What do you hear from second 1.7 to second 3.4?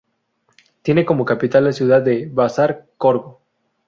ciudad de Bazar-Korgon.